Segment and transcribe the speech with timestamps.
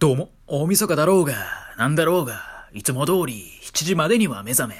[0.00, 1.34] どうも、大晦日だろうが、
[1.76, 2.40] なんだろうが、
[2.72, 4.76] いつも通り7時までには目覚め、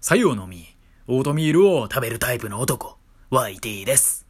[0.00, 0.64] 左右のみ、
[1.08, 2.96] オートミールを食べるタイプの男、
[3.32, 4.28] YT です。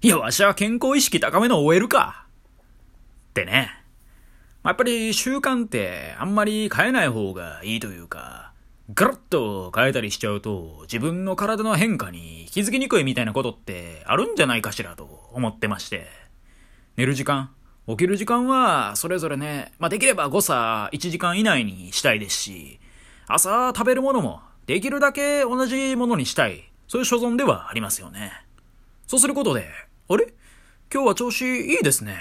[0.00, 2.26] いや、わしは健康意識高めの OL か。
[3.28, 3.70] ってね。
[4.64, 8.50] やっぱり習慣ってあんまり変えない方がいいというか、
[8.94, 16.08] ガラッと変えたりしちゃうと自分の体の変化に気づきにくいみたいなことってあるんじゃないかしらと思ってまして。
[16.96, 17.52] 寝る時間、
[17.88, 22.80] 起きる時間はそれぞれね、まあ、できれば誤差1時間以内にしたいですし、
[23.26, 28.32] 朝食べるものもできるだけ同じものにしたい、そういう所存ではありますよね。
[29.08, 29.66] そうすることで、
[30.08, 30.32] あれ？
[30.92, 32.16] 今日は調子いいですね。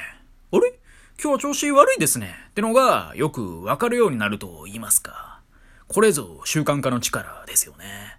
[0.52, 0.74] あれ？
[1.22, 2.34] 今日は調子悪いですね。
[2.50, 5.42] ってのがよくわかるようになると言いますか。
[5.88, 8.18] これぞ習慣化の力ですよね。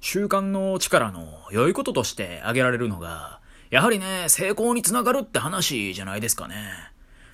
[0.00, 3.40] 習慣の力の良いこととして挙げられるのが、
[3.70, 6.56] やはりね、成功につながるって話じゃないですかね。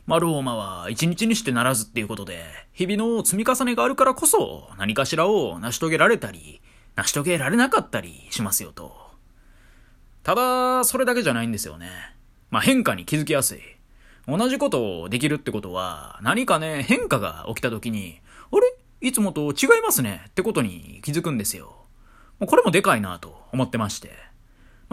[0.07, 6.61] まあ、ローマは一日にしてならずっていうことで、日々の積み重ねがあるからこそ何かしらを成し遂げられたり、
[6.97, 8.95] 成し遂げられなかったりしますよと。
[10.23, 11.89] ただ、それだけじゃないんですよね。
[12.51, 13.61] まあ、変化に気づきやすい。
[14.27, 18.21] 同じことをできるってことは、何かね、変化が起きた時に、
[18.51, 18.63] あれ？
[19.01, 21.85] いつもと違いますねってことに気づくんですよ。
[22.41, 24.13] これもでかいなと思ってまして。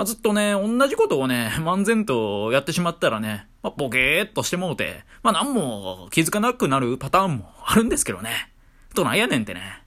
[0.02, 8.52] まあ、ずっとね、同じことをね、 漫然とやってしまったらね、まあ、ボケーっとしてもうて、まあ、何も気づかなくなるパターンもあるんですけどね。
[8.96, 9.84] となんやねんってね。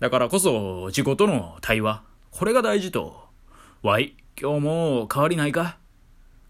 [0.00, 2.02] だからこそ、自己との対話。
[2.30, 3.28] これが大事と。
[3.82, 5.76] わい、今日も変わりないか？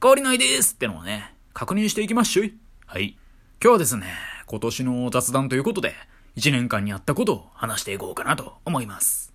[0.00, 2.55] 変わりないですってのをね、確認していきましょい。
[2.87, 3.19] はい。
[3.61, 4.06] 今日はですね、
[4.47, 5.97] 今年の雑談ということで、
[6.37, 9.34] 1年間にあったことを話していこうかなと思います。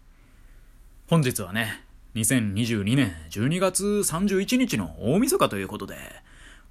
[1.09, 1.85] 本日はね、
[2.17, 5.97] 2022年12月31日の大晦日ということで、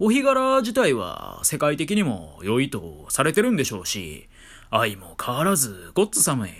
[0.00, 4.28] お日柄自体は世界的にも良いとされてるんでしょうし、
[4.70, 6.50] 愛も変わらずごっつ寒い。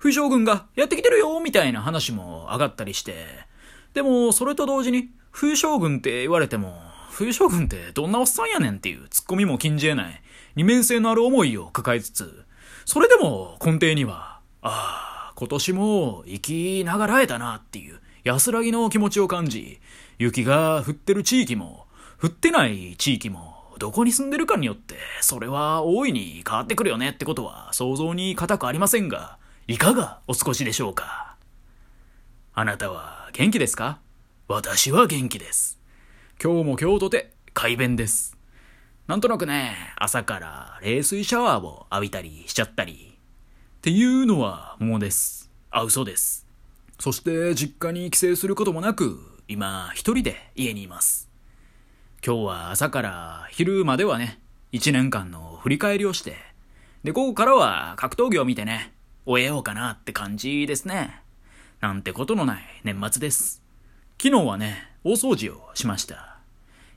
[0.00, 3.14] 冬将軍がやってきてるよみたいな話も上がったりして、
[3.94, 6.74] でもそれと同時に冬将軍って言われても、
[7.12, 10.22] 冬将軍ってどんなおっさんやねんっていうツッコミも禁じ得ない
[10.56, 12.44] 二面性のある思いを抱えつつ、
[12.86, 19.80] それでも根底には、ああ、今年も生きながらえたなっていう安らぎの気持ちを感じ、
[20.18, 21.86] 雪が降ってる地域も、
[22.22, 31.36] 降ってない地域も、どこに住んでるかによって、それは大いに変わってくるよねってことは想像に難くありませんが、いかがお過ごしでしょうか
[32.54, 33.98] あなたは元気ですか？
[34.46, 35.80] 私は元気です。
[36.40, 38.36] 今日も今日とて快便です。
[39.08, 43.18] なんとなくね、朝から冷水シャワーを浴びたりしちゃったり。
[43.78, 45.50] っていうのは桃です。
[45.70, 46.46] あ、嘘です。
[47.02, 49.18] そして実家に帰省することもなく、
[49.48, 51.28] 今一人で家にいます。
[52.24, 54.38] 今日は朝から昼まではね、
[54.70, 56.36] 一年間の振り返りをして、
[57.02, 58.92] で、午後からは格闘技を見てね、
[59.26, 61.20] 終えようかなって感じですね。
[61.80, 63.64] なんてことのない年末です。
[64.22, 66.38] 昨日はね、大掃除をしました。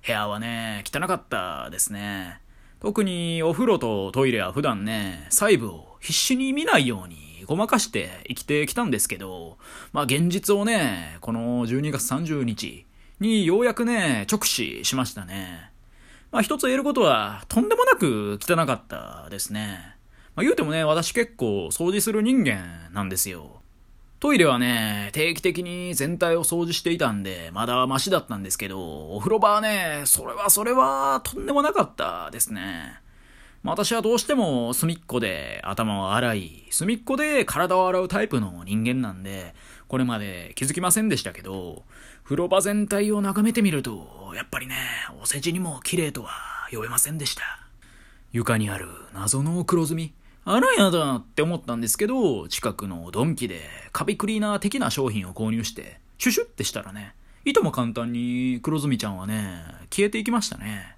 [0.06, 2.42] 部屋はね、汚かったですね。
[2.80, 9.58] 特にお風呂とトイレは普段ね、細部を必死に見ないようにごまかして生きてきたんですけど、
[9.94, 12.86] まあ現実をね、この12月30日
[13.20, 15.72] にようやくね、直視しましたね。
[16.32, 19.96] まあ一つ言えることは、とんでもなく汚かったですね。
[20.36, 23.62] まあ言うてもね、私結構掃除する人間なんですよ。
[24.20, 33.00] トイレはね、定期的に全体を掃除していたんで、まだマシだったんですけど、お風呂場はね、それはそれはとんでもなかったですね。
[33.66, 39.56] まあ、私はどうしても隅っこで頭を洗い、隅っこで体を洗うタイプの人間なんで、
[39.88, 41.82] これまで気づきませんでしたけど、
[42.24, 44.76] 風呂場全体を眺めてみると、やっぱりね、
[45.20, 46.30] お世辞にも綺麗とは
[46.72, 47.42] 呼べませんでした。
[48.32, 50.14] 床にある謎の黒ずみ。
[50.44, 53.62] あらやだって思ったんですけど、近くのドンキで
[53.92, 57.16] カビクリーナー的な商品を購入して、シュシュってしたらね、
[57.46, 60.95] いとも簡単に黒ずみちゃんはね、消えていきましたね。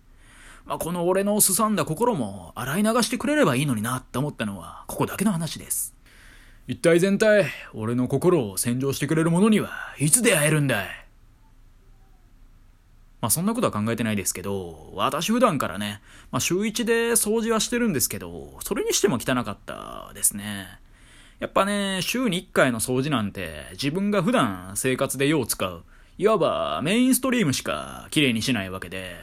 [0.67, 5.95] まあ、この俺のすさんだ心も洗い流してくれればいいのになって思ったのはここだけの話です。
[6.67, 10.87] 一体全体、俺の心を洗浄してくれるものにはいつ出会えるんだい？
[13.21, 16.01] まあそんなことは考えてないですけど、私普段からね、
[16.31, 20.67] まあ週1で掃除はしてるんですけど、それにしても汚かったですね。
[21.39, 25.83] やっぱね、週に1回の掃除なんて自分が普段生活でよう使う、
[26.17, 29.15] いわばメインストリームしか綺麗にしないわけで、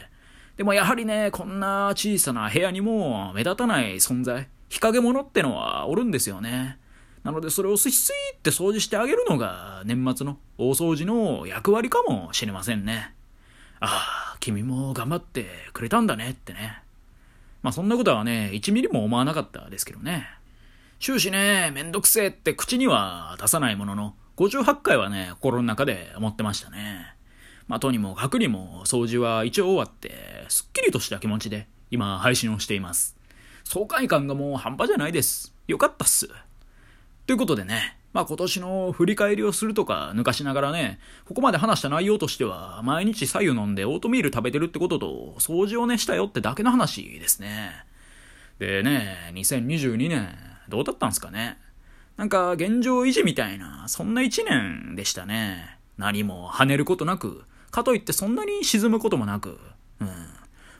[0.56, 6.78] でもやはりね、こんな小さな部屋にも目立たない存在、日陰者ってのはおるんですよね。
[7.24, 13.14] なのでそれをスイスイって掃除してあげるのが年末の大掃除の役割かもしれませんね。
[13.80, 16.82] ああ、君も頑張ってくれたんだねってね。
[17.62, 20.26] まあそんなことはね、1ミリも思わなかったですけどね。
[21.00, 27.14] 終始ね、めんどくせえって口には出さないものの、58回はね、心の中で思ってましたね。
[27.68, 30.14] まあとにもかくにも掃除は一応終わって、
[30.50, 33.16] すっきりとした気持ちで今配信をしています。
[33.64, 35.54] 爽快感がもう半端じゃないです。
[35.66, 36.28] よかったっす。
[37.26, 47.72] ということでね、まあ今年の振り返りをするとか抜かしながらね、ここまで話した内容としては、毎日左右飲んでオートミール食べてるってことと、掃除をねしたよってだけの話ですね。
[48.58, 50.36] でね、2022年、
[50.68, 51.58] どうだったんすかね。
[52.16, 55.78] なんか現状維持みたいな、そんな一年でしたね。
[55.98, 59.58] 何も跳ねることなく、かといってそんなに沈むこともなく、
[60.00, 60.06] うん。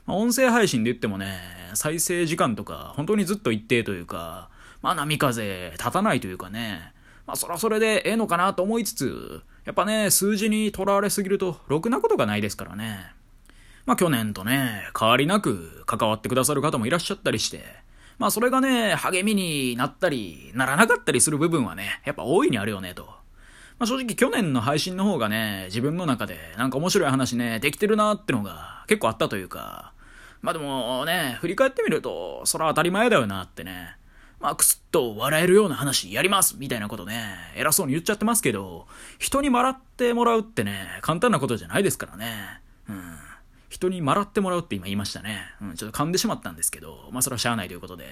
[0.05, 1.39] まあ、音声配信で言ってもね、
[1.73, 4.49] 再生時間とか、本当にずっと一定というか、
[4.81, 6.93] まあ波風立たないというかね、
[7.25, 12.99] まあそらそれでええのかなと思いつつ、やっぱね、数字にとらわれすぎると、ろくなことがないですからね。
[13.85, 17.63] まあ去年とね、変わりなく関わってくださる方もいらっしゃったりして、
[18.19, 23.09] まあそれがね、励みになったり、ならなかったりする部分はね、やっぱ大いにあるよね、と。
[23.79, 29.93] まあ正直去年の配信の方がね、自分の中でなんか面白い話ね、できてるなってのが結構あったというか、
[30.41, 33.97] まあでもね、振り返ってみると、それは当たり前だよなってね。
[34.39, 38.85] まあ、くすっと笑えるような話やりますみたいなことね、偉そうに言っちゃってますけど、
[39.17, 42.61] 人に笑ってもらうってね、簡単なことじゃないですからね。
[42.87, 43.17] うん。
[43.69, 45.41] 人に笑ってもらうって今言いましたね。
[45.61, 48.05] うん、ちょっと噛んでしまったんですけど、まあそれはしゃあないということで。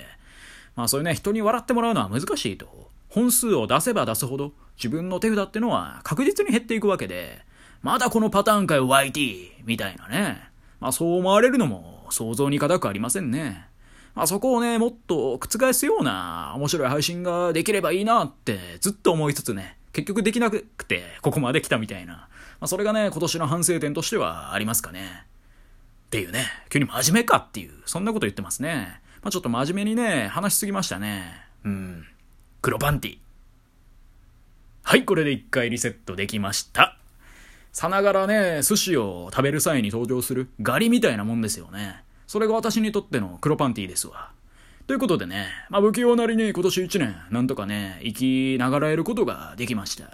[0.75, 2.89] まあそういうね、人に笑ってもらうのは難しいと。
[3.13, 7.45] 本数を出せば出すほど、自分の手札ってのは確実に減っていくわけで、
[7.83, 9.51] まだこのパターンかよ YT!
[9.65, 10.49] みたいなね。
[10.79, 13.67] まあそう思われるのも想像に難くありませんね。
[14.15, 22.13] まあ、そこをね、もっと覆すような面白い配信ができればいいなってずっと思いつつね、結局できなくてここまで来たみたいな。
[22.13, 22.29] ま
[22.61, 25.25] あ、それがね、今年の反省点としてはありますかね。
[26.07, 29.01] っていうね、急に真面目かっていう、そんなこと言ってますね。
[29.21, 31.23] まあ、ちょっと真面目にね、話しすぎましたね。
[31.63, 32.05] うん。
[32.63, 33.17] 黒パンティ。
[34.83, 36.97] はい、これで一回リセットできました。
[37.73, 42.05] さながらね、寿司を食べる際に登場するガリみたいなもんですよね。
[42.25, 44.31] それが私にとっての黒パンティですわ。
[44.87, 50.05] ということでね、まあ、不器用なりに今年1年、なんとかね、生きながらえることができました。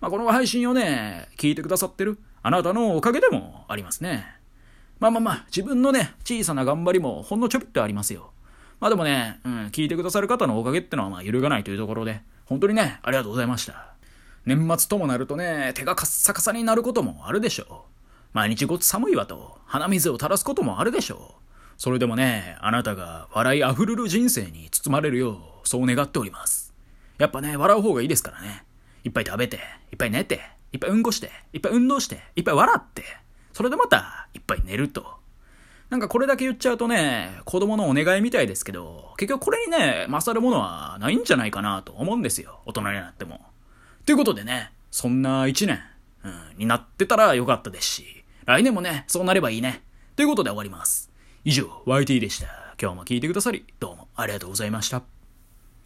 [0.00, 4.26] まあ、この配信をね、聞いてくださってるあなたのおかげでもありますね。
[4.98, 8.32] まあまあまあ、自分のね、小さな頑張りもほんのちょびっとありますよ。
[8.80, 13.94] まあでもね、うん、聞いてくださる方のおかげってのはまあ揺るがないというところで、本当にね、ありがとうございました。
[14.44, 17.96] 年末ともなるとね、手がカッサカサになることもあるでしょう。
[18.32, 21.42] 毎日ごつ寒いわと、鼻水を垂らすこともあるでしょう。
[21.78, 26.72] それでもね、あなたが笑いあふれる人生に包まれるよう、そう願っております。
[27.18, 28.64] やっぱね、笑う方がいいですからね。
[29.04, 29.56] いっぱい食べて、
[29.90, 30.40] いっぱい寝て、
[30.72, 33.02] いっぱいうんこして、いっぱい運動して、いっぱい笑って、
[33.52, 35.06] それでまた、いっぱい寝ると。
[35.90, 42.60] なんかこれだけ言っちゃうとね、子供のお願いみたいですけど、結局これにね、勝るものはないんじゃないかなと思うんですよ。
[42.66, 43.40] 大人になっても。
[44.04, 45.80] ということでね、そんな一年、
[46.24, 49.82] うん、になってたらよかったですし、来年もね、そうなればいいね。
[50.16, 51.10] ということで終わります。
[51.44, 52.46] 以上、YT でした。
[52.80, 55.15] 今日も聞いてくださり、どうもありがとうございました。